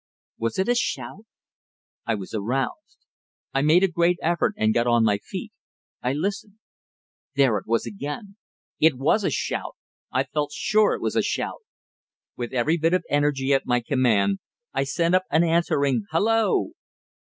Was 0.39 0.57
it 0.57 0.67
a 0.67 0.73
shout? 0.73 1.27
I 2.07 2.15
was 2.15 2.33
aroused. 2.33 3.05
I 3.53 3.61
made 3.61 3.83
a 3.83 3.87
great 3.87 4.17
effort 4.23 4.55
and 4.57 4.73
got 4.73 4.87
on 4.87 5.03
my 5.03 5.19
feet. 5.19 5.51
I 6.01 6.13
listened. 6.13 6.55
There 7.35 7.55
it 7.59 7.67
was 7.67 7.85
again! 7.85 8.37
It 8.79 8.97
was 8.97 9.23
a 9.23 9.29
shout, 9.29 9.75
I 10.11 10.23
felt 10.23 10.53
sure 10.53 10.95
it 10.95 11.01
was 11.03 11.15
a 11.15 11.21
shout! 11.21 11.61
With 12.35 12.51
every 12.51 12.77
bit 12.77 12.95
of 12.95 13.05
energy 13.11 13.53
at 13.53 13.67
my 13.67 13.79
command, 13.79 14.39
I 14.73 14.85
sent 14.85 15.13
up 15.13 15.25
an 15.29 15.43
answering 15.43 16.05
"Hello!" 16.09 16.71